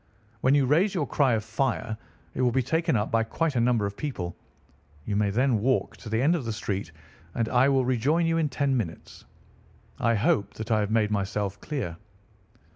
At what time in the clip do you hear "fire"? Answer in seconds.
1.43-1.95